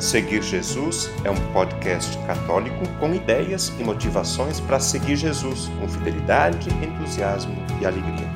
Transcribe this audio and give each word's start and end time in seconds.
Seguir 0.00 0.42
Jesus 0.42 1.10
é 1.24 1.30
um 1.30 1.52
podcast 1.52 2.16
católico 2.26 2.88
com 2.98 3.14
ideias 3.14 3.70
e 3.78 3.84
motivações 3.84 4.58
para 4.58 4.80
seguir 4.80 5.14
Jesus 5.14 5.68
com 5.78 5.86
fidelidade, 5.86 6.70
entusiasmo 6.82 7.54
e 7.78 7.84
alegria. 7.84 8.26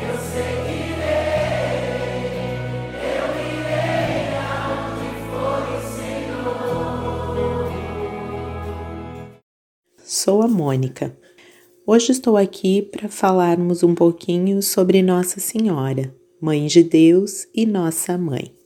Eu 0.00 0.16
seguirei, 0.32 1.02
eu 3.04 3.36
irei 3.52 4.32
for 5.28 5.60
o 5.68 5.78
Senhor. 5.94 7.68
Sou 10.02 10.40
a 10.40 10.48
Mônica. 10.48 11.14
Hoje 11.86 12.12
estou 12.12 12.38
aqui 12.38 12.80
para 12.80 13.10
falarmos 13.10 13.82
um 13.82 13.94
pouquinho 13.94 14.62
sobre 14.62 15.02
Nossa 15.02 15.38
Senhora, 15.38 16.14
Mãe 16.40 16.66
de 16.66 16.82
Deus 16.82 17.46
e 17.54 17.66
Nossa 17.66 18.16
Mãe. 18.16 18.61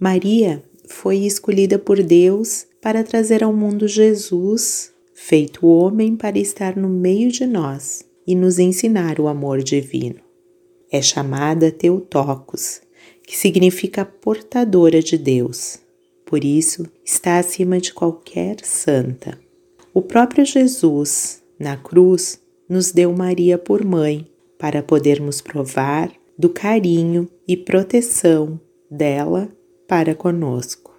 Maria 0.00 0.62
foi 0.86 1.18
escolhida 1.18 1.76
por 1.76 2.00
Deus 2.00 2.66
para 2.80 3.02
trazer 3.02 3.42
ao 3.42 3.52
mundo 3.52 3.88
Jesus, 3.88 4.92
feito 5.12 5.66
homem 5.66 6.14
para 6.14 6.38
estar 6.38 6.76
no 6.76 6.88
meio 6.88 7.32
de 7.32 7.44
nós 7.44 8.04
e 8.24 8.36
nos 8.36 8.60
ensinar 8.60 9.18
o 9.18 9.26
amor 9.26 9.60
divino. 9.60 10.20
É 10.90 11.02
chamada 11.02 11.72
Teotocos, 11.72 12.80
que 13.26 13.36
significa 13.36 14.04
portadora 14.04 15.02
de 15.02 15.18
Deus. 15.18 15.80
Por 16.24 16.44
isso, 16.44 16.86
está 17.04 17.38
acima 17.38 17.80
de 17.80 17.92
qualquer 17.92 18.58
santa. 18.62 19.36
O 19.92 20.00
próprio 20.00 20.44
Jesus, 20.44 21.42
na 21.58 21.76
cruz, 21.76 22.40
nos 22.68 22.92
deu 22.92 23.12
Maria 23.12 23.58
por 23.58 23.84
mãe, 23.84 24.26
para 24.56 24.80
podermos 24.80 25.40
provar 25.40 26.12
do 26.38 26.48
carinho 26.48 27.28
e 27.46 27.56
proteção 27.56 28.60
dela 28.88 29.50
para 29.88 30.14
conosco. 30.14 30.92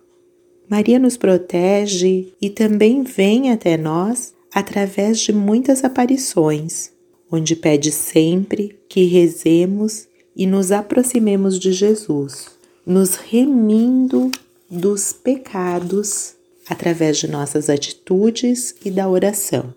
Maria 0.68 1.00
nos 1.00 1.16
protege 1.16 2.34
e 2.42 2.50
também 2.50 3.04
vem 3.04 3.52
até 3.52 3.78
nós 3.78 4.34
através 4.54 5.20
de 5.20 5.31
muitas 5.31 5.84
aparições, 5.84 6.92
onde 7.31 7.56
pede 7.56 7.92
sempre 7.92 8.80
que 8.90 9.06
rezemos 9.06 10.08
e 10.36 10.48
nos 10.48 10.72
aproximemos 10.72 11.59
de 11.59 11.72
Jesus, 11.72 12.48
nos 12.86 13.16
remindo 13.16 14.31
dos 14.70 15.14
pecados 15.14 16.36
através 16.68 17.18
de 17.18 17.28
nossas 17.28 17.70
atitudes 17.70 18.76
e 18.84 18.90
da 18.90 19.08
oração. 19.08 19.74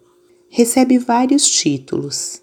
Recebe 0.49 0.99
vários 0.99 1.51
títulos. 1.51 2.43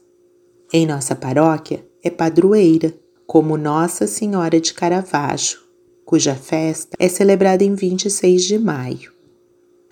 Em 0.71 0.85
nossa 0.85 1.15
paróquia 1.15 1.83
é 2.03 2.09
padroeira, 2.09 2.93
como 3.27 3.57
Nossa 3.57 4.07
Senhora 4.07 4.59
de 4.59 4.73
Caravaggio, 4.73 5.68
cuja 6.09 6.33
festa 6.33 6.97
é 6.99 7.07
celebrada 7.07 7.63
em 7.63 7.75
26 7.75 8.43
de 8.43 8.57
maio. 8.57 9.13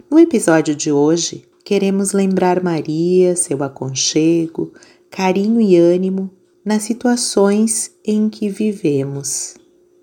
No 0.09 0.17
episódio 0.17 0.73
de 0.73 0.91
hoje, 0.91 1.45
queremos 1.63 2.11
lembrar 2.11 2.63
Maria, 2.63 3.35
seu 3.35 3.61
aconchego, 3.61 4.73
carinho 5.11 5.61
e 5.61 5.77
ânimo 5.77 6.31
nas 6.65 6.81
situações 6.81 7.91
em 8.03 8.29
que 8.29 8.49
vivemos, 8.49 9.57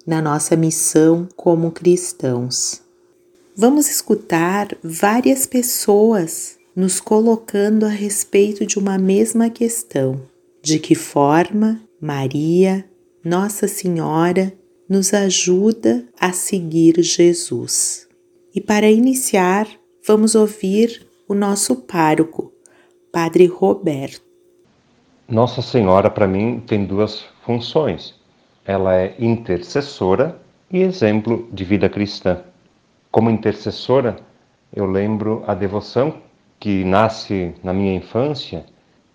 na 0.07 0.23
nossa 0.23 0.55
missão 0.55 1.27
como 1.35 1.73
cristãos. 1.73 2.81
Vamos 3.57 3.91
escutar 3.91 4.69
várias 4.85 5.47
pessoas 5.47 6.57
nos 6.77 7.01
colocando 7.01 7.87
a 7.87 7.91
respeito 7.91 8.65
de 8.65 8.79
uma 8.79 8.97
mesma 8.99 9.51
questão: 9.51 10.21
de 10.63 10.79
que 10.79 10.95
forma 10.95 11.81
Maria, 12.01 12.89
Nossa 13.25 13.67
Senhora, 13.67 14.57
nos 14.89 15.15
ajuda 15.15 16.05
a 16.21 16.33
seguir 16.33 17.03
Jesus. 17.03 18.07
E 18.55 18.61
para 18.61 18.91
iniciar, 18.91 19.67
vamos 20.07 20.35
ouvir 20.35 21.07
o 21.29 21.35
nosso 21.35 21.77
pároco, 21.77 22.53
Padre 23.13 23.47
Roberto. 23.47 24.23
Nossa 25.29 25.63
Senhora, 25.63 26.11
para 26.11 26.27
mim, 26.27 26.63
tem 26.67 26.85
duas 26.85 27.25
funções. 27.45 28.15
Ela 28.65 28.95
é 28.97 29.15
intercessora 29.19 30.39
e 30.71 30.83
exemplo 30.83 31.49
de 31.53 31.65
vida 31.65 31.89
cristã. 31.89 32.43
Como 33.11 33.31
intercessora, 33.31 34.17
eu 34.75 34.87
lembro 34.87 35.43
a 35.47 35.55
devoção 35.55 36.15
que 36.61 36.85
nasce 36.85 37.55
na 37.63 37.73
minha 37.73 37.95
infância 37.95 38.67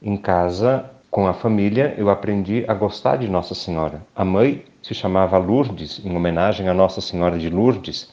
em 0.02 0.18
casa 0.18 0.90
com 1.12 1.28
a 1.28 1.34
família, 1.34 1.96
eu 1.98 2.10
aprendi 2.10 2.64
a 2.68 2.74
gostar 2.74 3.18
de 3.18 3.28
Nossa 3.28 3.56
Senhora. 3.56 4.06
A 4.16 4.24
mãe 4.24 4.64
se 4.82 4.94
chamava 4.94 5.38
Lourdes, 5.38 6.02
em 6.04 6.16
homenagem 6.16 6.68
a 6.70 6.74
Nossa 6.74 7.02
Senhora 7.02 7.38
de 7.38 7.50
Lourdes. 7.50 8.10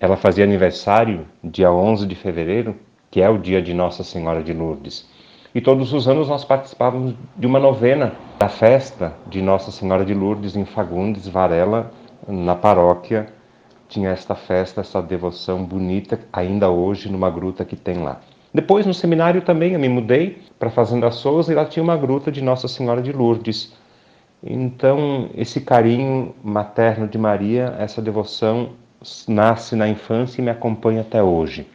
Ela 0.00 0.16
fazia 0.16 0.44
aniversário 0.44 1.26
dia 1.42 1.70
11 1.70 2.06
de 2.06 2.14
fevereiro, 2.14 2.76
que 3.10 3.20
é 3.20 3.28
o 3.28 3.38
dia 3.38 3.62
de 3.62 3.72
Nossa 3.72 4.02
Senhora 4.02 4.42
de 4.42 4.52
Lourdes. 4.52 5.08
E 5.54 5.60
todos 5.60 5.92
os 5.92 6.08
anos 6.08 6.28
nós 6.28 6.44
participávamos 6.44 7.14
de 7.36 7.46
uma 7.46 7.60
novena 7.60 8.12
da 8.40 8.48
festa 8.48 9.14
de 9.26 9.40
Nossa 9.40 9.70
Senhora 9.70 10.04
de 10.04 10.12
Lourdes 10.12 10.56
em 10.56 10.64
Fagundes, 10.64 11.28
Varela, 11.28 11.92
na 12.26 12.56
paróquia. 12.56 13.28
Tinha 13.88 14.10
esta 14.10 14.34
festa, 14.34 14.80
essa 14.80 15.00
devoção 15.00 15.62
bonita, 15.64 16.18
ainda 16.32 16.70
hoje, 16.70 17.08
numa 17.08 17.30
gruta 17.30 17.64
que 17.64 17.76
tem 17.76 18.02
lá. 18.02 18.20
Depois, 18.52 18.84
no 18.84 18.94
seminário 18.94 19.42
também, 19.42 19.74
eu 19.74 19.80
me 19.80 19.88
mudei 19.88 20.42
para 20.58 20.68
a 20.68 20.72
Fazenda 20.72 21.10
Souza 21.10 21.52
e 21.52 21.54
lá 21.54 21.64
tinha 21.64 21.82
uma 21.82 21.96
gruta 21.96 22.32
de 22.32 22.42
Nossa 22.42 22.66
Senhora 22.66 23.00
de 23.00 23.12
Lourdes. 23.12 23.72
Então, 24.42 25.30
esse 25.34 25.60
carinho 25.60 26.34
materno 26.42 27.08
de 27.08 27.16
Maria, 27.16 27.74
essa 27.78 28.02
devoção 28.02 28.70
nasce 29.26 29.74
na 29.74 29.88
infância 29.88 30.40
e 30.40 30.44
me 30.44 30.50
acompanha 30.50 31.00
até 31.00 31.22
hoje. 31.22 31.66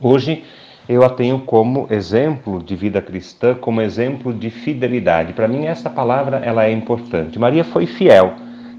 Hoje, 0.00 0.44
eu 0.88 1.02
a 1.02 1.10
tenho 1.10 1.40
como 1.40 1.86
exemplo 1.90 2.62
de 2.62 2.76
vida 2.76 3.02
cristã, 3.02 3.54
como 3.54 3.80
exemplo 3.80 4.32
de 4.32 4.50
fidelidade. 4.50 5.32
Para 5.32 5.48
mim, 5.48 5.66
essa 5.66 5.90
palavra 5.90 6.38
ela 6.38 6.64
é 6.64 6.72
importante. 6.72 7.38
Maria 7.38 7.64
foi 7.64 7.86
fiel 7.86 8.34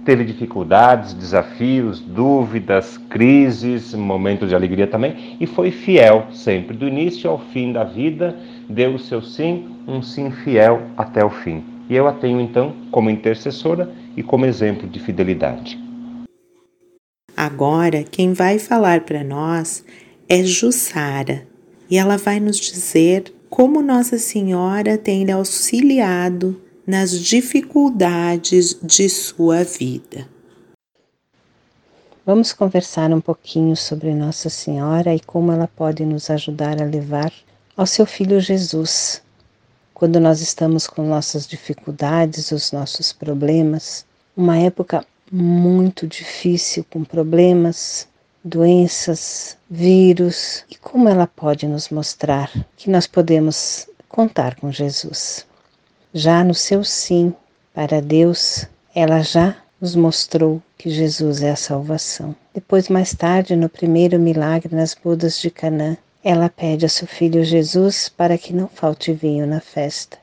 teve 0.08 0.24
dificuldades, 0.24 1.14
desafios, 1.14 2.00
dúvidas, 2.00 2.98
crises, 3.10 3.94
momentos 3.94 4.48
de 4.48 4.56
alegria 4.56 4.88
também, 4.88 5.36
e 5.38 5.46
foi 5.46 5.70
fiel 5.70 6.28
sempre, 6.32 6.78
do 6.78 6.88
início 6.88 7.30
ao 7.30 7.38
fim 7.38 7.74
da 7.74 7.84
vida, 7.84 8.34
deu 8.70 8.96
o 8.96 9.00
seu 9.00 9.22
sim, 9.22 9.68
um 9.86 10.02
sim 10.02 10.32
fiel 10.32 10.84
até 10.96 11.26
o 11.26 11.30
fim. 11.30 11.62
E 11.90 11.96
eu 11.96 12.08
a 12.08 12.14
tenho 12.14 12.40
então 12.42 12.76
como 12.92 13.10
intercessora 13.10 13.94
e 14.16 14.24
como 14.24 14.46
exemplo 14.46 14.88
de 14.88 15.00
fidelidade. 15.00 15.80
Agora, 17.36 18.04
quem 18.04 18.34
vai 18.34 18.58
falar 18.60 19.02
para 19.02 19.24
nós 19.24 19.86
é 20.28 20.44
Jussara, 20.44 21.48
e 21.90 21.98
ela 21.98 22.18
vai 22.18 22.40
nos 22.40 22.58
dizer 22.58 23.34
como 23.50 23.82
Nossa 23.82 24.18
Senhora 24.18 24.98
tem 24.98 25.24
lhe 25.24 25.32
auxiliado 25.32 26.60
nas 26.86 27.12
dificuldades 27.12 28.78
de 28.82 29.08
sua 29.10 29.64
vida. 29.64 30.28
Vamos 32.26 32.52
conversar 32.52 33.12
um 33.14 33.22
pouquinho 33.22 33.76
sobre 33.76 34.14
Nossa 34.14 34.50
Senhora 34.50 35.16
e 35.16 35.20
como 35.20 35.52
ela 35.52 35.68
pode 35.68 36.06
nos 36.06 36.30
ajudar 36.30 36.82
a 36.82 36.86
levar 36.86 37.32
ao 37.76 37.86
seu 37.86 38.06
filho 38.06 38.40
Jesus. 38.42 39.22
Quando 40.00 40.20
nós 40.20 40.42
estamos 40.42 40.86
com 40.86 41.02
nossas 41.02 41.48
dificuldades, 41.48 42.52
os 42.52 42.72
nossos 42.72 43.12
problemas, 43.12 44.06
uma 44.36 44.56
época 44.56 45.04
muito 45.32 46.06
difícil 46.06 46.86
com 46.88 47.04
problemas, 47.04 48.08
doenças, 48.44 49.58
vírus, 49.68 50.64
e 50.70 50.76
como 50.76 51.10
ela 51.10 51.26
pode 51.26 51.66
nos 51.66 51.90
mostrar 51.90 52.52
que 52.76 52.92
nós 52.92 53.08
podemos 53.08 53.90
contar 54.08 54.54
com 54.58 54.72
Jesus. 54.72 55.48
Já 56.14 56.44
no 56.44 56.54
seu 56.54 56.84
sim 56.84 57.34
para 57.74 58.00
Deus, 58.00 58.68
ela 58.94 59.24
já 59.24 59.58
nos 59.82 59.96
mostrou 59.96 60.62
que 60.78 60.92
Jesus 60.92 61.42
é 61.42 61.50
a 61.50 61.56
salvação. 61.56 62.36
Depois, 62.54 62.88
mais 62.88 63.16
tarde, 63.16 63.56
no 63.56 63.68
primeiro 63.68 64.20
milagre 64.20 64.76
nas 64.76 64.94
bodas 64.94 65.42
de 65.42 65.50
Canaã, 65.50 65.98
ela 66.28 66.50
pede 66.50 66.86
a 66.86 66.90
seu 66.90 67.08
filho 67.08 67.42
Jesus 67.42 68.10
para 68.10 68.38
que 68.38 68.52
não 68.52 68.68
falte 68.68 69.14
vinho 69.14 69.48
na 69.48 69.62
festa. 69.62 70.18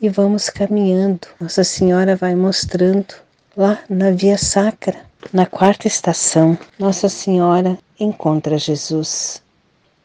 E 0.00 0.08
vamos 0.08 0.48
caminhando. 0.48 1.26
Nossa 1.40 1.64
Senhora 1.64 2.14
vai 2.14 2.36
mostrando 2.36 3.16
lá 3.56 3.80
na 3.90 4.12
via 4.12 4.38
sacra, 4.38 5.00
na 5.32 5.46
quarta 5.46 5.88
estação, 5.88 6.56
Nossa 6.78 7.08
Senhora 7.08 7.76
encontra 7.98 8.56
Jesus. 8.58 9.42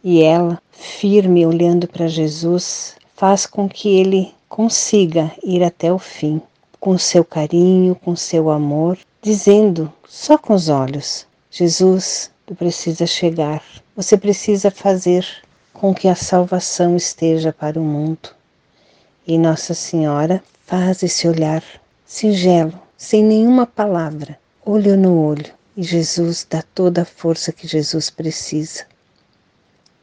E 0.03 0.23
ela, 0.23 0.59
firme 0.71 1.45
olhando 1.45 1.87
para 1.87 2.07
Jesus, 2.07 2.95
faz 3.15 3.45
com 3.45 3.69
que 3.69 3.99
ele 3.99 4.33
consiga 4.49 5.31
ir 5.43 5.63
até 5.63 5.93
o 5.93 5.99
fim, 5.99 6.41
com 6.79 6.97
seu 6.97 7.23
carinho, 7.23 7.93
com 7.93 8.15
seu 8.15 8.49
amor, 8.49 8.97
dizendo 9.21 9.93
só 10.09 10.39
com 10.39 10.55
os 10.55 10.69
olhos: 10.69 11.27
Jesus, 11.51 12.31
tu 12.45 12.53
precisa 12.53 13.07
chegar, 13.07 13.63
você 13.95 14.15
precisa 14.15 14.69
fazer 14.69 15.25
com 15.73 15.93
que 15.93 16.07
a 16.07 16.15
salvação 16.15 16.95
esteja 16.95 17.51
para 17.51 17.79
o 17.79 17.83
mundo. 17.83 18.29
E 19.25 19.37
Nossa 19.37 19.73
Senhora 19.73 20.43
faz 20.65 21.01
esse 21.01 21.27
olhar 21.27 21.63
singelo, 22.05 22.79
sem 22.95 23.23
nenhuma 23.23 23.65
palavra, 23.65 24.37
olho 24.63 24.95
no 24.95 25.19
olho, 25.19 25.51
e 25.75 25.81
Jesus 25.81 26.45
dá 26.49 26.63
toda 26.73 27.01
a 27.01 27.05
força 27.05 27.51
que 27.51 27.67
Jesus 27.67 28.09
precisa. 28.09 28.85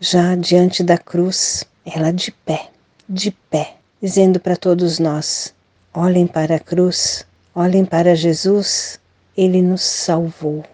Já 0.00 0.34
diante 0.34 0.82
da 0.82 0.98
cruz, 0.98 1.64
ela 1.86 2.12
de 2.12 2.32
pé, 2.32 2.70
de 3.08 3.30
pé, 3.30 3.76
dizendo 4.02 4.40
para 4.40 4.56
todos 4.56 4.98
nós: 4.98 5.54
olhem 5.94 6.26
para 6.26 6.56
a 6.56 6.60
cruz, 6.60 7.24
olhem 7.54 7.84
para 7.84 8.16
Jesus, 8.16 8.98
ele 9.36 9.62
nos 9.62 9.82
salvou. 9.82 10.64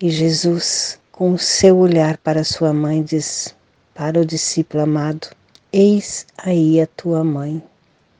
E 0.00 0.10
Jesus, 0.10 0.96
com 1.10 1.32
o 1.32 1.38
seu 1.38 1.76
olhar 1.76 2.18
para 2.18 2.44
sua 2.44 2.72
mãe, 2.72 3.02
diz 3.02 3.52
para 3.92 4.20
o 4.20 4.24
discípulo 4.24 4.84
amado: 4.84 5.26
Eis 5.72 6.24
aí 6.36 6.80
a 6.80 6.86
tua 6.86 7.24
mãe. 7.24 7.60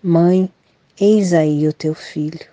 Mãe, 0.03 0.53
eis 1.01 1.33
aí 1.33 1.69
o 1.69 1.73
teu 1.73 1.95
filho. 1.95 2.45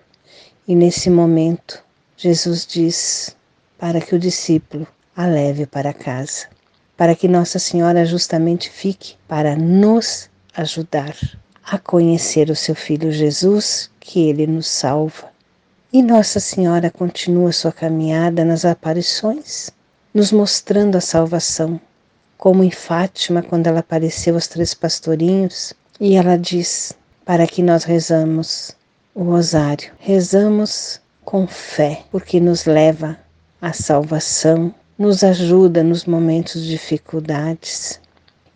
E 0.67 0.75
nesse 0.75 1.09
momento, 1.09 1.83
Jesus 2.15 2.67
diz: 2.67 3.35
para 3.79 3.99
que 3.99 4.13
o 4.13 4.19
discípulo 4.19 4.85
a 5.17 5.25
leve 5.25 5.65
para 5.65 5.91
casa, 5.91 6.47
para 6.95 7.15
que 7.15 7.27
Nossa 7.27 7.57
Senhora 7.57 8.05
justamente 8.05 8.69
fique 8.69 9.15
para 9.27 9.55
nos 9.55 10.29
ajudar 10.55 11.15
a 11.63 11.79
conhecer 11.79 12.51
o 12.51 12.55
seu 12.55 12.75
filho 12.75 13.11
Jesus, 13.11 13.89
que 13.99 14.29
ele 14.29 14.45
nos 14.45 14.67
salva. 14.67 15.34
E 15.95 16.03
Nossa 16.03 16.41
Senhora 16.41 16.91
continua 16.91 17.53
sua 17.53 17.71
caminhada 17.71 18.43
nas 18.43 18.65
aparições, 18.65 19.69
nos 20.13 20.29
mostrando 20.29 20.97
a 20.97 20.99
salvação, 20.99 21.79
como 22.37 22.65
em 22.65 22.69
Fátima, 22.69 23.41
quando 23.41 23.67
ela 23.67 23.79
apareceu 23.79 24.35
aos 24.35 24.45
três 24.45 24.73
pastorinhos, 24.73 25.73
e 25.97 26.15
ela 26.15 26.37
diz 26.37 26.91
para 27.23 27.47
que 27.47 27.63
nós 27.63 27.85
rezamos 27.85 28.75
o 29.13 29.23
rosário. 29.23 29.89
Rezamos 29.97 30.99
com 31.23 31.47
fé, 31.47 32.03
porque 32.11 32.41
nos 32.41 32.65
leva 32.65 33.17
a 33.61 33.71
salvação, 33.71 34.75
nos 34.99 35.23
ajuda 35.23 35.81
nos 35.81 36.03
momentos 36.03 36.61
de 36.61 36.71
dificuldades. 36.71 38.01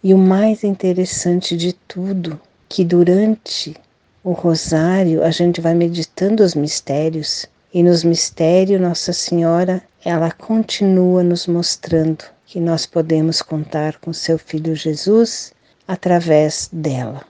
E 0.04 0.14
o 0.14 0.18
mais 0.18 0.66
interessante 0.66 1.56
de 1.56 1.72
tudo, 1.72 2.38
que 2.68 2.84
durante 2.84 3.78
o 4.24 4.32
rosário 4.32 5.24
a 5.24 5.32
gente 5.32 5.62
vai 5.62 5.74
meditando 5.74 6.44
os 6.44 6.56
mistérios 6.56 7.46
e 7.74 7.84
nos 7.84 8.04
mistérios 8.04 8.82
Nossa 8.82 9.14
Senhora, 9.14 9.82
ela 10.04 10.32
continua 10.32 11.24
nos 11.24 11.48
mostrando 11.48 12.24
que 12.46 12.60
nós 12.60 12.86
podemos 12.86 13.42
contar 13.42 13.98
com 14.00 14.12
seu 14.12 14.40
filho 14.40 14.76
Jesus 14.76 15.54
através 15.88 16.70
dela. 16.72 17.22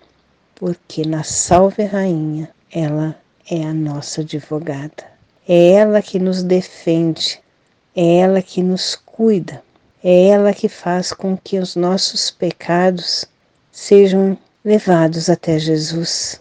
Porque 0.56 1.06
na 1.06 1.24
Salve 1.24 1.84
Rainha, 1.84 2.50
ela 2.72 3.16
é 3.50 3.64
a 3.64 3.74
nossa 3.74 4.22
advogada. 4.22 5.04
É 5.48 5.72
ela 5.72 6.02
que 6.02 6.20
nos 6.20 6.44
defende 6.44 7.42
é 7.96 8.20
ela 8.20 8.42
que 8.42 8.62
nos 8.62 8.96
cuida, 8.96 9.62
é 10.02 10.28
ela 10.28 10.54
que 10.54 10.70
faz 10.70 11.12
com 11.12 11.36
que 11.36 11.58
os 11.58 11.76
nossos 11.76 12.32
pecados 12.32 13.26
sejam 13.72 14.38
levados 14.64 15.30
até 15.30 15.60
Jesus. 15.60 16.40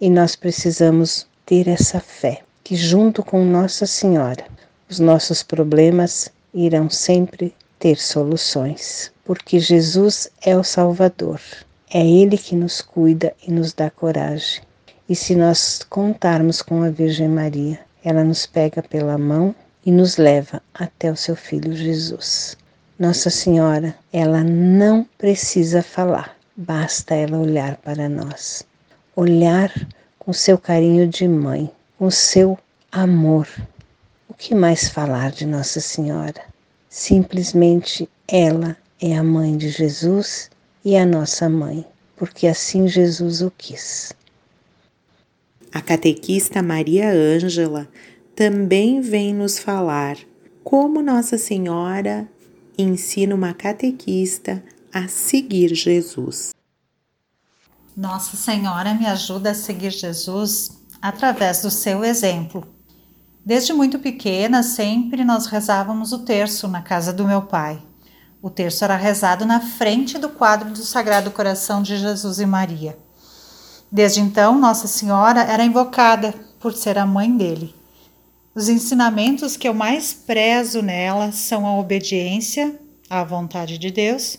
E 0.00 0.10
nós 0.10 0.36
precisamos 0.36 1.26
ter 1.46 1.68
essa 1.68 2.00
fé 2.00 2.42
que, 2.62 2.74
junto 2.74 3.22
com 3.22 3.44
Nossa 3.44 3.86
Senhora, 3.86 4.44
os 4.88 4.98
nossos 4.98 5.42
problemas 5.42 6.30
irão 6.52 6.88
sempre 6.88 7.54
ter 7.78 7.98
soluções, 7.98 9.12
porque 9.24 9.58
Jesus 9.58 10.30
é 10.42 10.56
o 10.56 10.64
Salvador. 10.64 11.40
É 11.92 12.04
Ele 12.04 12.38
que 12.38 12.56
nos 12.56 12.80
cuida 12.80 13.34
e 13.46 13.50
nos 13.50 13.72
dá 13.72 13.90
coragem. 13.90 14.62
E 15.08 15.14
se 15.14 15.34
nós 15.34 15.82
contarmos 15.88 16.62
com 16.62 16.82
a 16.82 16.90
Virgem 16.90 17.28
Maria, 17.28 17.78
ela 18.02 18.24
nos 18.24 18.46
pega 18.46 18.82
pela 18.82 19.18
mão 19.18 19.54
e 19.84 19.92
nos 19.92 20.16
leva 20.16 20.62
até 20.72 21.10
o 21.12 21.16
seu 21.16 21.36
filho 21.36 21.74
Jesus. 21.74 22.56
Nossa 22.98 23.28
Senhora, 23.28 23.94
ela 24.12 24.42
não 24.42 25.06
precisa 25.18 25.82
falar, 25.82 26.36
basta 26.56 27.14
ela 27.14 27.38
olhar 27.38 27.76
para 27.76 28.08
nós. 28.08 28.64
Olhar 29.16 29.72
com 30.18 30.32
seu 30.32 30.58
carinho 30.58 31.06
de 31.06 31.28
mãe, 31.28 31.70
com 31.98 32.10
seu 32.10 32.58
amor. 32.90 33.46
O 34.28 34.34
que 34.34 34.54
mais 34.54 34.88
falar 34.88 35.30
de 35.30 35.46
Nossa 35.46 35.80
Senhora? 35.80 36.42
Simplesmente 36.88 38.08
ela 38.26 38.76
é 39.00 39.16
a 39.16 39.22
mãe 39.22 39.56
de 39.56 39.68
Jesus 39.68 40.50
e 40.84 40.96
a 40.96 41.04
nossa 41.04 41.48
mãe, 41.48 41.84
porque 42.16 42.46
assim 42.46 42.88
Jesus 42.88 43.42
o 43.42 43.52
quis. 43.56 44.12
A 45.72 45.80
catequista 45.80 46.62
Maria 46.62 47.10
Ângela 47.10 47.88
também 48.34 49.00
vem 49.00 49.34
nos 49.34 49.58
falar 49.58 50.16
como 50.62 51.02
Nossa 51.02 51.36
Senhora 51.36 52.28
ensina 52.78 53.34
uma 53.34 53.52
catequista 53.52 54.62
a 54.92 55.08
seguir 55.08 55.74
Jesus. 55.74 56.53
Nossa 57.96 58.36
Senhora 58.36 58.92
me 58.92 59.06
ajuda 59.06 59.52
a 59.52 59.54
seguir 59.54 59.92
Jesus 59.92 60.82
através 61.00 61.62
do 61.62 61.70
seu 61.70 62.04
exemplo. 62.04 62.66
Desde 63.46 63.72
muito 63.72 64.00
pequena, 64.00 64.64
sempre 64.64 65.22
nós 65.22 65.46
rezávamos 65.46 66.12
o 66.12 66.18
terço 66.24 66.66
na 66.66 66.82
casa 66.82 67.12
do 67.12 67.24
meu 67.24 67.42
pai. 67.42 67.80
O 68.42 68.50
terço 68.50 68.82
era 68.82 68.96
rezado 68.96 69.46
na 69.46 69.60
frente 69.60 70.18
do 70.18 70.28
quadro 70.28 70.70
do 70.70 70.82
Sagrado 70.82 71.30
Coração 71.30 71.82
de 71.82 71.96
Jesus 71.96 72.40
e 72.40 72.46
Maria. 72.46 72.98
Desde 73.92 74.20
então, 74.20 74.58
Nossa 74.58 74.88
Senhora 74.88 75.42
era 75.42 75.64
invocada 75.64 76.34
por 76.58 76.72
ser 76.72 76.98
a 76.98 77.06
mãe 77.06 77.36
dele. 77.36 77.72
Os 78.56 78.68
ensinamentos 78.68 79.56
que 79.56 79.68
eu 79.68 79.74
mais 79.74 80.12
prezo 80.12 80.82
nela 80.82 81.30
são 81.30 81.64
a 81.64 81.78
obediência 81.78 82.76
à 83.08 83.22
vontade 83.22 83.78
de 83.78 83.92
Deus 83.92 84.36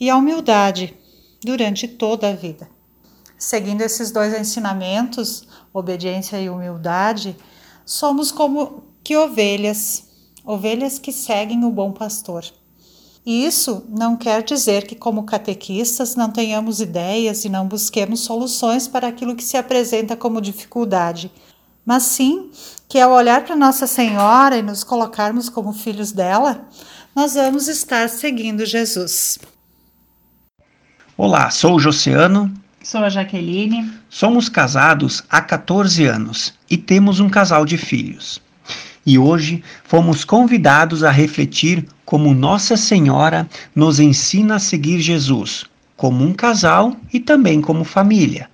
e 0.00 0.10
a 0.10 0.16
humildade 0.16 0.98
durante 1.40 1.86
toda 1.86 2.30
a 2.30 2.32
vida. 2.34 2.74
Seguindo 3.38 3.82
esses 3.82 4.10
dois 4.10 4.38
ensinamentos, 4.38 5.46
obediência 5.72 6.40
e 6.40 6.48
humildade, 6.48 7.36
somos 7.84 8.32
como 8.32 8.84
que 9.04 9.16
ovelhas, 9.16 10.04
ovelhas 10.44 10.98
que 10.98 11.12
seguem 11.12 11.64
o 11.64 11.70
bom 11.70 11.92
pastor. 11.92 12.44
E 13.24 13.44
isso 13.44 13.84
não 13.88 14.16
quer 14.16 14.42
dizer 14.42 14.86
que, 14.86 14.94
como 14.94 15.24
catequistas, 15.24 16.14
não 16.14 16.30
tenhamos 16.30 16.80
ideias 16.80 17.44
e 17.44 17.48
não 17.48 17.66
busquemos 17.66 18.20
soluções 18.20 18.86
para 18.86 19.08
aquilo 19.08 19.34
que 19.34 19.44
se 19.44 19.56
apresenta 19.56 20.16
como 20.16 20.40
dificuldade, 20.40 21.30
mas 21.84 22.04
sim 22.04 22.50
que 22.88 23.00
ao 23.00 23.12
olhar 23.12 23.44
para 23.44 23.56
Nossa 23.56 23.86
Senhora 23.86 24.56
e 24.56 24.62
nos 24.62 24.84
colocarmos 24.84 25.48
como 25.48 25.72
filhos 25.72 26.12
dela, 26.12 26.68
nós 27.14 27.34
vamos 27.34 27.66
estar 27.66 28.08
seguindo 28.08 28.64
Jesus. 28.64 29.38
Olá, 31.16 31.50
sou 31.50 31.74
o 31.76 31.80
Josiano. 31.80 32.65
Sou 32.86 33.02
a 33.02 33.08
Jaqueline. 33.08 33.90
Somos 34.08 34.48
casados 34.48 35.24
há 35.28 35.40
14 35.40 36.06
anos 36.06 36.54
e 36.70 36.76
temos 36.76 37.18
um 37.18 37.28
casal 37.28 37.64
de 37.64 37.76
filhos. 37.76 38.40
E 39.04 39.18
hoje 39.18 39.60
fomos 39.82 40.24
convidados 40.24 41.02
a 41.02 41.10
refletir 41.10 41.84
como 42.04 42.32
Nossa 42.32 42.76
Senhora 42.76 43.48
nos 43.74 43.98
ensina 43.98 44.54
a 44.54 44.60
seguir 44.60 45.00
Jesus, 45.00 45.66
como 45.96 46.22
um 46.24 46.32
casal 46.32 46.94
e 47.12 47.18
também 47.18 47.60
como 47.60 47.82
família. 47.82 48.48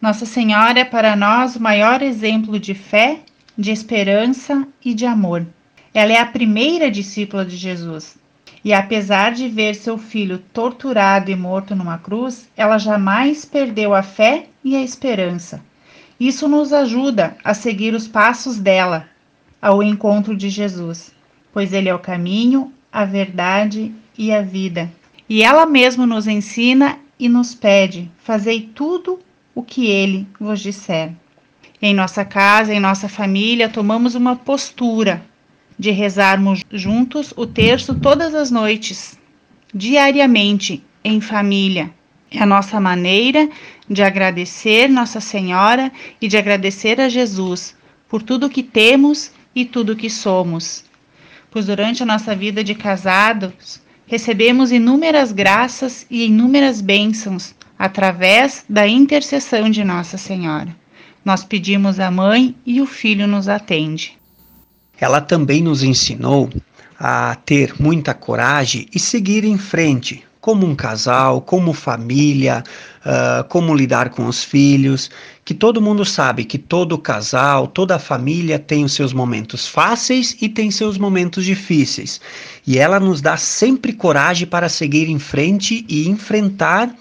Nossa 0.00 0.26
Senhora 0.26 0.80
é 0.80 0.84
para 0.84 1.14
nós 1.14 1.54
o 1.54 1.62
maior 1.62 2.02
exemplo 2.02 2.58
de 2.58 2.74
fé, 2.74 3.20
de 3.56 3.70
esperança 3.70 4.66
e 4.84 4.92
de 4.92 5.06
amor. 5.06 5.46
Ela 5.94 6.14
é 6.14 6.18
a 6.18 6.26
primeira 6.26 6.90
discípula 6.90 7.44
de 7.44 7.56
Jesus. 7.56 8.16
E 8.64 8.72
apesar 8.72 9.32
de 9.32 9.48
ver 9.48 9.74
seu 9.74 9.98
filho 9.98 10.38
torturado 10.52 11.30
e 11.30 11.36
morto 11.36 11.74
numa 11.74 11.98
cruz, 11.98 12.48
ela 12.56 12.78
jamais 12.78 13.44
perdeu 13.44 13.92
a 13.92 14.02
fé 14.02 14.46
e 14.62 14.76
a 14.76 14.82
esperança. 14.82 15.60
Isso 16.18 16.46
nos 16.46 16.72
ajuda 16.72 17.36
a 17.42 17.54
seguir 17.54 17.94
os 17.94 18.06
passos 18.06 18.58
dela 18.58 19.08
ao 19.60 19.82
encontro 19.82 20.36
de 20.36 20.48
Jesus, 20.48 21.12
pois 21.52 21.72
ele 21.72 21.88
é 21.88 21.94
o 21.94 21.98
caminho, 21.98 22.72
a 22.92 23.04
verdade 23.04 23.92
e 24.16 24.32
a 24.32 24.42
vida. 24.42 24.90
E 25.28 25.42
ela 25.42 25.66
mesma 25.66 26.06
nos 26.06 26.28
ensina 26.28 26.98
e 27.18 27.28
nos 27.28 27.54
pede: 27.54 28.10
fazei 28.18 28.60
tudo 28.60 29.18
o 29.54 29.62
que 29.62 29.86
ele 29.86 30.26
vos 30.38 30.60
disser. 30.60 31.12
Em 31.80 31.92
nossa 31.92 32.24
casa, 32.24 32.72
em 32.72 32.78
nossa 32.78 33.08
família, 33.08 33.68
tomamos 33.68 34.14
uma 34.14 34.36
postura 34.36 35.20
de 35.82 35.90
rezarmos 35.90 36.62
juntos 36.70 37.34
o 37.36 37.44
terço 37.44 37.92
todas 37.96 38.36
as 38.36 38.52
noites, 38.52 39.18
diariamente, 39.74 40.80
em 41.02 41.20
família. 41.20 41.90
É 42.30 42.38
a 42.40 42.46
nossa 42.46 42.80
maneira 42.80 43.50
de 43.90 44.00
agradecer 44.00 44.88
Nossa 44.88 45.18
Senhora 45.18 45.90
e 46.20 46.28
de 46.28 46.36
agradecer 46.36 47.00
a 47.00 47.08
Jesus 47.08 47.76
por 48.08 48.22
tudo 48.22 48.48
que 48.48 48.62
temos 48.62 49.32
e 49.56 49.64
tudo 49.64 49.96
que 49.96 50.08
somos. 50.08 50.84
Pois 51.50 51.66
durante 51.66 52.04
a 52.04 52.06
nossa 52.06 52.32
vida 52.32 52.62
de 52.62 52.76
casados, 52.76 53.82
recebemos 54.06 54.70
inúmeras 54.70 55.32
graças 55.32 56.06
e 56.08 56.26
inúmeras 56.26 56.80
bênçãos 56.80 57.56
através 57.76 58.64
da 58.68 58.86
intercessão 58.86 59.68
de 59.68 59.82
Nossa 59.82 60.16
Senhora. 60.16 60.76
Nós 61.24 61.42
pedimos 61.42 61.98
à 61.98 62.08
mãe 62.08 62.54
e 62.64 62.80
o 62.80 62.86
filho 62.86 63.26
nos 63.26 63.48
atende. 63.48 64.21
Ela 65.00 65.20
também 65.20 65.62
nos 65.62 65.82
ensinou 65.82 66.50
a 66.98 67.36
ter 67.44 67.74
muita 67.80 68.14
coragem 68.14 68.86
e 68.94 68.98
seguir 68.98 69.44
em 69.44 69.58
frente, 69.58 70.24
como 70.40 70.66
um 70.66 70.74
casal, 70.74 71.40
como 71.40 71.72
família, 71.72 72.64
uh, 73.06 73.44
como 73.48 73.74
lidar 73.74 74.10
com 74.10 74.26
os 74.26 74.42
filhos, 74.42 75.10
que 75.44 75.54
todo 75.54 75.80
mundo 75.80 76.04
sabe 76.04 76.44
que 76.44 76.58
todo 76.58 76.98
casal, 76.98 77.66
toda 77.68 77.98
família 77.98 78.58
tem 78.58 78.84
os 78.84 78.92
seus 78.92 79.12
momentos 79.12 79.66
fáceis 79.68 80.36
e 80.40 80.48
tem 80.48 80.70
seus 80.70 80.98
momentos 80.98 81.44
difíceis. 81.44 82.20
E 82.66 82.78
ela 82.78 82.98
nos 82.98 83.20
dá 83.20 83.36
sempre 83.36 83.92
coragem 83.92 84.46
para 84.46 84.68
seguir 84.68 85.08
em 85.08 85.18
frente 85.18 85.84
e 85.88 86.08
enfrentar 86.08 86.92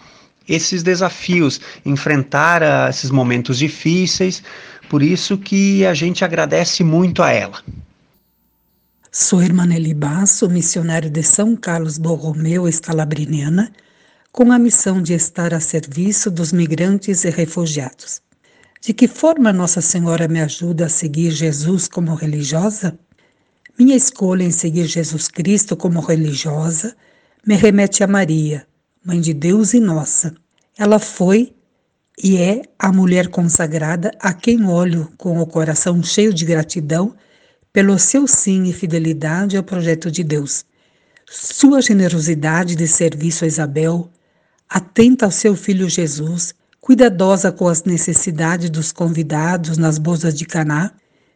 esses 0.47 0.83
desafios, 0.83 1.61
enfrentar 1.85 2.61
uh, 2.61 2.89
esses 2.89 3.09
momentos 3.09 3.57
difíceis. 3.57 4.43
Por 4.91 5.01
isso 5.01 5.37
que 5.37 5.85
a 5.85 5.93
gente 5.93 6.25
agradece 6.25 6.83
muito 6.83 7.23
a 7.23 7.31
ela. 7.31 7.63
Sou 9.09 9.41
irmã 9.41 9.65
Nelly 9.65 9.93
Basso, 9.93 10.49
missionário 10.49 11.09
de 11.09 11.23
São 11.23 11.55
Carlos 11.55 11.97
Borromeu, 11.97 12.67
escalabriniana, 12.67 13.71
com 14.33 14.51
a 14.51 14.59
missão 14.59 15.01
de 15.01 15.13
estar 15.13 15.53
a 15.53 15.61
serviço 15.61 16.29
dos 16.29 16.51
migrantes 16.51 17.23
e 17.23 17.29
refugiados. 17.29 18.21
De 18.81 18.93
que 18.93 19.07
forma 19.07 19.53
Nossa 19.53 19.79
Senhora 19.79 20.27
me 20.27 20.41
ajuda 20.41 20.87
a 20.87 20.89
seguir 20.89 21.31
Jesus 21.31 21.87
como 21.87 22.13
religiosa? 22.13 22.99
Minha 23.79 23.95
escolha 23.95 24.43
em 24.43 24.51
seguir 24.51 24.87
Jesus 24.87 25.29
Cristo 25.29 25.77
como 25.77 26.01
religiosa 26.01 26.97
me 27.47 27.55
remete 27.55 28.03
a 28.03 28.07
Maria, 28.07 28.67
Mãe 29.05 29.21
de 29.21 29.33
Deus 29.33 29.73
e 29.73 29.79
nossa. 29.79 30.35
Ela 30.77 30.99
foi 30.99 31.53
e 32.23 32.37
é 32.37 32.61
a 32.77 32.91
mulher 32.91 33.29
consagrada 33.29 34.11
a 34.19 34.31
quem 34.31 34.63
olho 34.65 35.11
com 35.17 35.39
o 35.39 35.47
coração 35.47 36.03
cheio 36.03 36.31
de 36.31 36.45
gratidão 36.45 37.15
pelo 37.73 37.97
seu 37.97 38.27
sim 38.27 38.65
e 38.65 38.73
fidelidade 38.73 39.57
ao 39.57 39.63
projeto 39.63 40.11
de 40.11 40.23
Deus. 40.23 40.63
Sua 41.27 41.81
generosidade 41.81 42.75
de 42.75 42.87
serviço 42.87 43.43
a 43.43 43.47
Isabel, 43.47 44.07
atenta 44.69 45.25
ao 45.25 45.31
seu 45.31 45.55
filho 45.55 45.89
Jesus, 45.89 46.53
cuidadosa 46.79 47.51
com 47.51 47.67
as 47.67 47.83
necessidades 47.85 48.69
dos 48.69 48.91
convidados 48.91 49.77
nas 49.77 49.97
bolsas 49.97 50.35
de 50.35 50.45
Caná, 50.45 50.91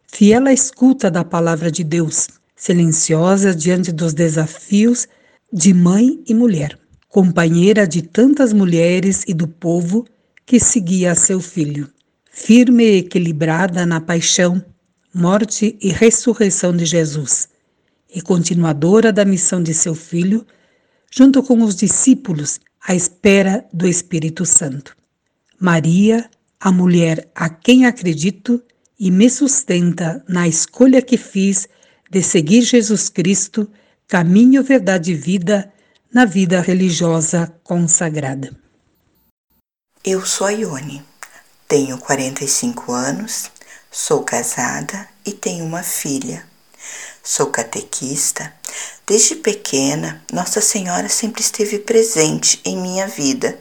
fiel 0.06 0.46
à 0.46 0.54
escuta 0.54 1.10
da 1.10 1.24
palavra 1.24 1.72
de 1.72 1.84
Deus, 1.84 2.28
silenciosa 2.56 3.56
diante 3.56 3.92
dos 3.92 4.14
desafios 4.14 5.08
de 5.52 5.74
mãe 5.74 6.22
e 6.28 6.34
mulher, 6.34 6.78
companheira 7.10 7.88
de 7.88 8.04
tantas 8.04 8.54
mulheres 8.54 9.24
e 9.28 9.34
do 9.34 9.48
povo 9.48 10.06
que 10.46 10.60
seguia 10.60 11.16
seu 11.16 11.42
filho, 11.42 11.90
firme 12.30 12.84
e 12.84 12.98
equilibrada 12.98 13.86
na 13.86 14.00
paixão, 14.00 14.64
morte 15.14 15.78
e 15.82 15.90
ressurreição 15.90 16.76
de 16.76 16.86
Jesus, 16.86 17.50
e 18.14 18.22
continuadora 18.22 19.12
da 19.12 19.26
missão 19.26 19.64
de 19.64 19.74
seu 19.74 19.96
Filho, 19.96 20.46
junto 21.10 21.42
com 21.42 21.64
os 21.64 21.76
discípulos 21.76 22.60
à 22.86 22.94
espera 22.94 23.66
do 23.74 23.88
Espírito 23.88 24.46
Santo. 24.46 24.96
Maria, 25.60 26.30
a 26.60 26.72
mulher 26.72 27.30
a 27.34 27.50
quem 27.50 27.86
acredito 27.86 28.62
e 29.00 29.10
me 29.10 29.30
sustenta 29.30 30.24
na 30.28 30.48
escolha 30.48 31.02
que 31.02 31.18
fiz 31.18 31.68
de 32.12 32.22
seguir 32.22 32.62
Jesus 32.62 33.10
Cristo, 33.10 33.70
caminho, 34.08 34.64
verdade 34.64 35.12
e 35.12 35.16
vida, 35.16 35.72
na 36.14 36.24
vida 36.24 36.62
religiosa 36.62 37.54
consagrada. 37.64 38.65
Eu 40.08 40.24
sou 40.24 40.46
a 40.46 40.52
Ione, 40.52 41.04
tenho 41.68 41.98
45 41.98 42.92
anos 42.92 43.50
Sou 43.92 44.24
casada 44.24 45.08
e 45.26 45.32
tenho 45.32 45.66
uma 45.66 45.82
filha. 45.82 46.46
Sou 47.24 47.48
catequista. 47.48 48.54
Desde 49.08 49.36
pequena, 49.36 50.22
Nossa 50.32 50.62
Senhora 50.62 51.10
sempre 51.10 51.42
esteve 51.42 51.80
presente 51.80 52.62
em 52.64 52.78
minha 52.78 53.08
vida. 53.08 53.58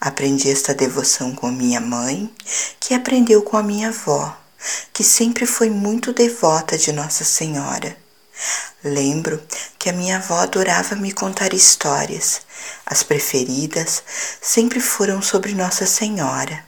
Aprendi 0.00 0.50
esta 0.50 0.74
devoção 0.74 1.34
com 1.34 1.52
minha 1.52 1.80
mãe, 1.80 2.34
que 2.80 2.94
aprendeu 2.94 3.42
com 3.42 3.56
a 3.56 3.62
minha 3.62 3.90
avó, 3.90 4.36
que 4.92 5.04
sempre 5.04 5.46
foi 5.46 5.70
muito 5.70 6.12
devota 6.12 6.76
de 6.76 6.90
Nossa 6.90 7.22
Senhora. 7.22 7.96
Lembro 8.82 9.42
que 9.78 9.88
a 9.88 9.92
minha 9.92 10.16
avó 10.16 10.40
adorava 10.40 10.94
me 10.94 11.12
contar 11.12 11.52
histórias. 11.52 12.42
As 12.86 13.02
preferidas 13.02 14.02
sempre 14.40 14.80
foram 14.80 15.22
sobre 15.22 15.54
Nossa 15.54 15.86
Senhora 15.86 16.64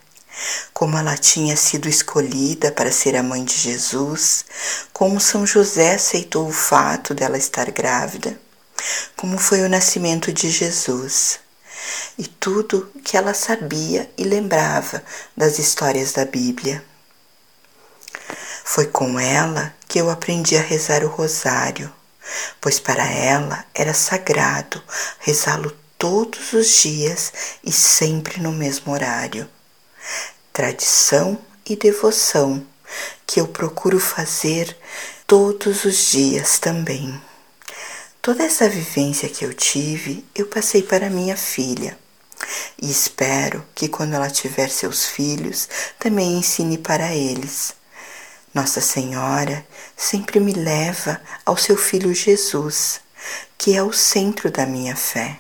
como 0.72 0.98
ela 0.98 1.16
tinha 1.16 1.56
sido 1.56 1.88
escolhida 1.88 2.70
para 2.70 2.92
ser 2.92 3.16
a 3.16 3.22
mãe 3.22 3.44
de 3.44 3.56
Jesus, 3.56 4.44
como 4.92 5.20
São 5.20 5.46
José 5.46 5.94
aceitou 5.94 6.48
o 6.48 6.52
fato 6.52 7.14
dela 7.14 7.38
estar 7.38 7.70
grávida, 7.70 8.38
como 9.16 9.38
foi 9.38 9.62
o 9.62 9.68
nascimento 9.68 10.32
de 10.32 10.50
Jesus, 10.50 11.40
e 12.18 12.26
tudo 12.26 12.90
que 13.04 13.16
ela 13.16 13.32
sabia 13.32 14.10
e 14.16 14.24
lembrava 14.24 15.02
das 15.36 15.58
histórias 15.58 16.12
da 16.12 16.24
Bíblia. 16.24 16.84
Foi 18.68 18.86
com 18.88 19.18
ela 19.18 19.72
que 19.86 19.96
eu 19.96 20.10
aprendi 20.10 20.56
a 20.56 20.60
rezar 20.60 21.04
o 21.04 21.08
rosário, 21.08 21.90
pois 22.60 22.80
para 22.80 23.08
ela 23.08 23.64
era 23.72 23.94
sagrado 23.94 24.82
rezá-lo 25.20 25.70
todos 25.96 26.52
os 26.52 26.66
dias 26.82 27.32
e 27.62 27.70
sempre 27.70 28.40
no 28.40 28.50
mesmo 28.50 28.92
horário 28.92 29.48
tradição 30.52 31.38
e 31.64 31.76
devoção 31.76 32.66
que 33.24 33.40
eu 33.40 33.46
procuro 33.46 34.00
fazer 34.00 34.76
todos 35.26 35.84
os 35.84 36.10
dias 36.10 36.58
também. 36.58 37.22
Toda 38.20 38.42
essa 38.42 38.68
vivência 38.68 39.28
que 39.28 39.44
eu 39.44 39.54
tive, 39.54 40.24
eu 40.34 40.46
passei 40.46 40.82
para 40.82 41.08
minha 41.08 41.36
filha. 41.36 41.96
E 42.82 42.90
espero 42.90 43.64
que 43.74 43.86
quando 43.86 44.14
ela 44.14 44.28
tiver 44.28 44.68
seus 44.68 45.06
filhos, 45.06 45.68
também 45.98 46.38
ensine 46.38 46.76
para 46.76 47.14
eles. 47.14 47.74
Nossa 48.56 48.80
Senhora 48.80 49.66
sempre 49.94 50.40
me 50.40 50.54
leva 50.54 51.20
ao 51.44 51.58
seu 51.58 51.76
filho 51.76 52.14
Jesus, 52.14 53.02
que 53.58 53.76
é 53.76 53.82
o 53.82 53.92
centro 53.92 54.50
da 54.50 54.64
minha 54.64 54.96
fé. 54.96 55.38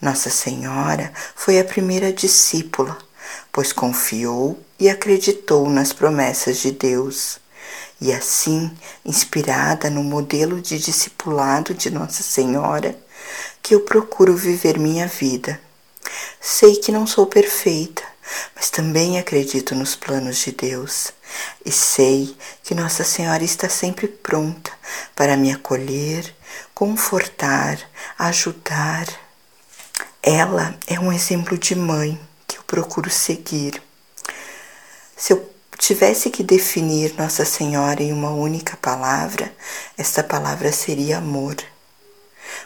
Nossa 0.00 0.30
Senhora 0.30 1.12
foi 1.34 1.58
a 1.58 1.64
primeira 1.64 2.12
discípula 2.12 2.96
pois 3.52 3.72
confiou 3.72 4.60
e 4.78 4.88
acreditou 4.88 5.68
nas 5.68 5.92
promessas 5.92 6.58
de 6.58 6.70
Deus. 6.70 7.40
E 8.00 8.12
assim, 8.12 8.70
inspirada 9.04 9.90
no 9.90 10.04
modelo 10.04 10.60
de 10.60 10.78
discipulado 10.78 11.74
de 11.74 11.90
Nossa 11.90 12.22
Senhora, 12.22 12.96
que 13.60 13.74
eu 13.74 13.80
procuro 13.80 14.36
viver 14.36 14.78
minha 14.78 15.08
vida. 15.08 15.60
Sei 16.40 16.76
que 16.76 16.92
não 16.92 17.08
sou 17.08 17.26
perfeita, 17.26 18.04
mas 18.54 18.70
também 18.70 19.18
acredito 19.18 19.74
nos 19.74 19.96
planos 19.96 20.38
de 20.38 20.52
Deus. 20.52 21.12
E 21.64 21.70
sei 21.70 22.36
que 22.62 22.74
Nossa 22.74 23.04
Senhora 23.04 23.44
está 23.44 23.68
sempre 23.68 24.08
pronta 24.08 24.70
para 25.14 25.36
me 25.36 25.52
acolher, 25.52 26.34
confortar, 26.74 27.78
ajudar. 28.18 29.06
Ela 30.22 30.74
é 30.86 30.98
um 30.98 31.12
exemplo 31.12 31.56
de 31.58 31.74
mãe 31.74 32.18
procuro 32.70 33.10
seguir. 33.10 33.82
Se 35.16 35.32
eu 35.32 35.52
tivesse 35.76 36.30
que 36.30 36.44
definir 36.44 37.12
Nossa 37.18 37.44
Senhora 37.44 38.00
em 38.00 38.12
uma 38.12 38.30
única 38.30 38.76
palavra, 38.76 39.52
esta 39.98 40.22
palavra 40.22 40.70
seria 40.70 41.18
amor, 41.18 41.56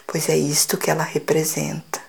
pois 0.05 0.29
é 0.29 0.37
isto 0.37 0.77
que 0.77 0.91
ela 0.91 1.03
representa: 1.03 1.99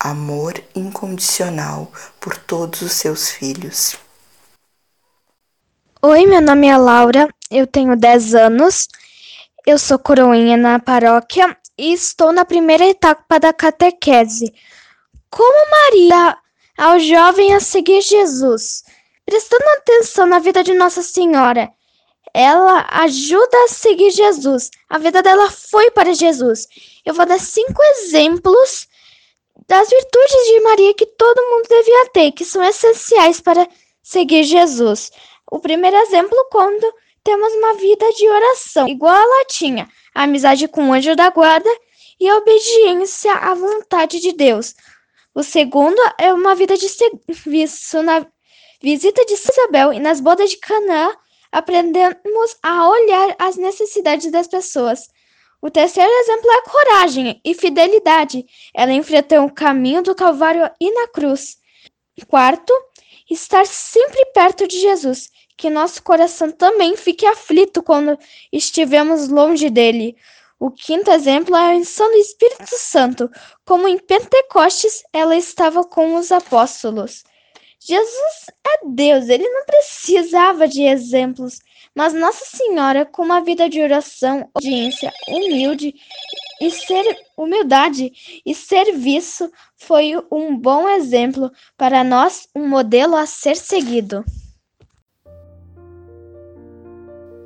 amor 0.00 0.60
incondicional 0.74 1.92
por 2.18 2.36
todos 2.36 2.82
os 2.82 2.94
seus 2.94 3.30
filhos. 3.30 3.96
Oi, 6.02 6.26
meu 6.26 6.42
nome 6.42 6.68
é 6.68 6.76
Laura, 6.76 7.26
eu 7.50 7.66
tenho 7.66 7.96
10 7.96 8.34
anos, 8.34 8.86
eu 9.66 9.78
sou 9.78 9.98
coroinha 9.98 10.54
na 10.54 10.78
paróquia 10.78 11.56
e 11.76 11.94
estou 11.94 12.32
na 12.32 12.44
primeira 12.44 12.84
etapa 12.84 13.40
da 13.40 13.50
catequese. 13.50 14.52
Como 15.30 15.70
Maria 15.70 16.36
ao 16.76 17.00
jovem 17.00 17.54
a 17.54 17.60
seguir 17.60 18.02
Jesus, 18.02 18.84
prestando 19.24 19.64
atenção 19.78 20.26
na 20.26 20.38
vida 20.38 20.62
de 20.62 20.74
Nossa 20.74 21.02
Senhora. 21.02 21.70
Ela 22.34 22.86
ajuda 22.90 23.64
a 23.64 23.68
seguir 23.68 24.10
Jesus. 24.10 24.70
A 24.90 24.98
vida 24.98 25.22
dela 25.22 25.50
foi 25.50 25.90
para 25.90 26.12
Jesus. 26.12 26.68
Eu 27.06 27.14
vou 27.14 27.24
dar 27.24 27.40
cinco 27.40 27.82
exemplos 27.82 28.86
das 29.66 29.88
virtudes 29.88 30.46
de 30.46 30.60
Maria 30.60 30.94
que 30.94 31.06
todo 31.06 31.50
mundo 31.50 31.66
devia 31.66 32.10
ter, 32.10 32.32
que 32.32 32.44
são 32.44 32.62
essenciais 32.62 33.40
para 33.40 33.66
seguir 34.02 34.44
Jesus. 34.44 35.10
O 35.50 35.60
primeiro 35.60 35.96
exemplo, 35.96 36.36
quando 36.50 36.92
temos 37.22 37.52
uma 37.54 37.74
vida 37.74 38.08
de 38.12 38.28
oração, 38.28 38.88
igual 38.88 39.14
ela 39.14 39.44
tinha, 39.46 39.88
a 40.14 40.22
amizade 40.22 40.68
com 40.68 40.88
o 40.88 40.92
anjo 40.92 41.14
da 41.14 41.30
guarda 41.30 41.70
e 42.18 42.28
a 42.28 42.36
obediência 42.36 43.32
à 43.32 43.54
vontade 43.54 44.20
de 44.20 44.32
Deus. 44.32 44.74
O 45.34 45.42
segundo 45.42 46.00
é 46.18 46.32
uma 46.32 46.54
vida 46.54 46.76
de 46.76 46.88
serviço. 46.88 48.02
Na 48.02 48.26
visita 48.82 49.24
de 49.24 49.34
Isabel 49.34 49.92
e 49.92 50.00
nas 50.00 50.20
bodas 50.20 50.50
de 50.50 50.56
Canaã, 50.56 51.14
aprendemos 51.52 52.56
a 52.62 52.88
olhar 52.88 53.36
as 53.38 53.56
necessidades 53.56 54.30
das 54.30 54.48
pessoas. 54.48 55.08
O 55.60 55.70
terceiro 55.70 56.10
exemplo 56.10 56.50
é 56.50 56.62
coragem 56.62 57.40
e 57.44 57.54
fidelidade. 57.54 58.46
Ela 58.74 58.92
enfrentou 58.92 59.44
o 59.44 59.52
caminho 59.52 60.02
do 60.02 60.14
Calvário 60.14 60.70
e 60.80 60.90
na 60.92 61.08
cruz. 61.08 61.58
Quarto, 62.28 62.72
estar 63.28 63.66
sempre 63.66 64.24
perto 64.26 64.66
de 64.66 64.78
Jesus, 64.80 65.30
que 65.56 65.70
nosso 65.70 66.02
coração 66.02 66.50
também 66.50 66.96
fique 66.96 67.26
aflito 67.26 67.82
quando 67.82 68.18
estivermos 68.52 69.28
longe 69.28 69.70
dele. 69.70 70.16
O 70.58 70.70
quinto 70.70 71.10
exemplo 71.10 71.54
é 71.54 71.72
a 71.72 71.76
unção 71.76 72.10
do 72.10 72.16
Espírito 72.16 72.76
Santo, 72.76 73.30
como 73.64 73.86
em 73.86 73.98
Pentecostes 73.98 75.02
ela 75.12 75.36
estava 75.36 75.84
com 75.84 76.16
os 76.16 76.32
apóstolos. 76.32 77.24
Jesus 77.78 78.46
é 78.66 78.80
Deus, 78.86 79.28
ele 79.28 79.48
não 79.48 79.64
precisava 79.64 80.66
de 80.66 80.82
exemplos, 80.82 81.60
mas 81.94 82.12
Nossa 82.12 82.44
Senhora, 82.44 83.04
com 83.04 83.22
uma 83.22 83.40
vida 83.40 83.68
de 83.68 83.80
oração, 83.80 84.50
audiência, 84.54 85.12
humilde 85.28 85.94
e 86.60 86.70
ser 86.70 87.04
humildade 87.36 88.12
e 88.44 88.54
serviço, 88.54 89.50
foi 89.76 90.14
um 90.32 90.56
bom 90.56 90.88
exemplo 90.88 91.50
para 91.76 92.02
nós, 92.02 92.48
um 92.54 92.66
modelo 92.66 93.14
a 93.14 93.26
ser 93.26 93.56
seguido. 93.56 94.24